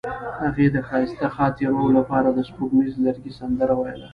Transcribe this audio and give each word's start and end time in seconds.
هغې 0.41 0.67
د 0.71 0.77
ښایسته 0.87 1.27
خاطرو 1.35 1.83
لپاره 1.97 2.27
د 2.31 2.39
سپوږمیز 2.49 2.93
لرګی 3.05 3.31
سندره 3.39 3.73
ویله. 3.79 4.07